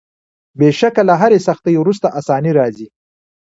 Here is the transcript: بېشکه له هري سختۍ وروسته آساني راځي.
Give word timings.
بېشکه 0.59 1.01
له 1.09 1.13
هري 1.21 1.39
سختۍ 1.47 1.75
وروسته 1.77 2.07
آساني 2.19 2.51
راځي. 2.59 2.87